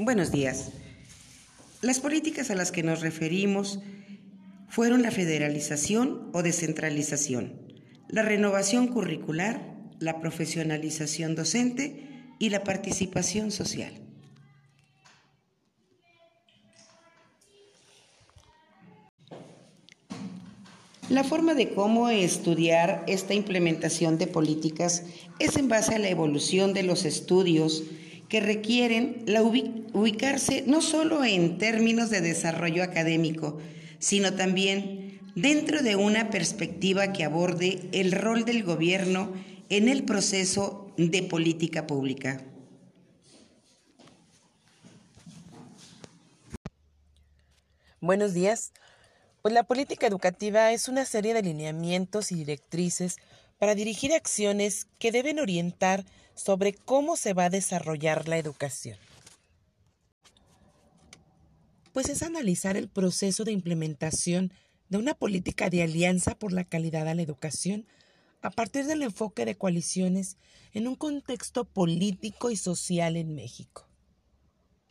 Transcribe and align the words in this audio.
Buenos 0.00 0.30
días. 0.30 0.70
Las 1.82 1.98
políticas 1.98 2.52
a 2.52 2.54
las 2.54 2.70
que 2.70 2.84
nos 2.84 3.00
referimos 3.00 3.80
fueron 4.68 5.02
la 5.02 5.10
federalización 5.10 6.30
o 6.32 6.44
descentralización, 6.44 7.60
la 8.08 8.22
renovación 8.22 8.86
curricular, 8.86 9.60
la 9.98 10.20
profesionalización 10.20 11.34
docente 11.34 12.06
y 12.38 12.50
la 12.50 12.62
participación 12.62 13.50
social. 13.50 13.92
La 21.08 21.24
forma 21.24 21.54
de 21.54 21.70
cómo 21.70 22.08
estudiar 22.08 23.02
esta 23.08 23.34
implementación 23.34 24.16
de 24.16 24.28
políticas 24.28 25.02
es 25.40 25.56
en 25.56 25.66
base 25.66 25.96
a 25.96 25.98
la 25.98 26.08
evolución 26.08 26.72
de 26.72 26.84
los 26.84 27.04
estudios 27.04 27.82
que 28.28 28.40
requieren 28.40 29.22
la 29.26 29.42
ubicarse 29.42 30.64
no 30.66 30.82
solo 30.82 31.24
en 31.24 31.58
términos 31.58 32.10
de 32.10 32.20
desarrollo 32.20 32.82
académico, 32.82 33.58
sino 33.98 34.34
también 34.34 35.20
dentro 35.34 35.82
de 35.82 35.96
una 35.96 36.30
perspectiva 36.30 37.12
que 37.12 37.24
aborde 37.24 37.88
el 37.92 38.12
rol 38.12 38.44
del 38.44 38.64
gobierno 38.64 39.32
en 39.70 39.88
el 39.88 40.04
proceso 40.04 40.92
de 40.96 41.22
política 41.22 41.86
pública. 41.86 42.42
Buenos 48.00 48.34
días. 48.34 48.72
Pues 49.42 49.54
la 49.54 49.64
política 49.64 50.06
educativa 50.06 50.72
es 50.72 50.88
una 50.88 51.04
serie 51.04 51.34
de 51.34 51.42
lineamientos 51.42 52.32
y 52.32 52.36
directrices 52.36 53.16
para 53.58 53.74
dirigir 53.74 54.12
acciones 54.12 54.86
que 54.98 55.12
deben 55.12 55.38
orientar 55.38 56.04
sobre 56.34 56.72
cómo 56.72 57.16
se 57.16 57.34
va 57.34 57.46
a 57.46 57.50
desarrollar 57.50 58.28
la 58.28 58.38
educación. 58.38 58.96
Pues 61.92 62.08
es 62.08 62.22
analizar 62.22 62.76
el 62.76 62.88
proceso 62.88 63.44
de 63.44 63.52
implementación 63.52 64.52
de 64.88 64.98
una 64.98 65.14
política 65.14 65.68
de 65.68 65.82
alianza 65.82 66.36
por 66.36 66.52
la 66.52 66.64
calidad 66.64 67.08
a 67.08 67.14
la 67.14 67.22
educación 67.22 67.86
a 68.40 68.50
partir 68.50 68.86
del 68.86 69.02
enfoque 69.02 69.44
de 69.44 69.56
coaliciones 69.56 70.36
en 70.72 70.86
un 70.86 70.94
contexto 70.94 71.64
político 71.64 72.50
y 72.50 72.56
social 72.56 73.16
en 73.16 73.34
México. 73.34 73.87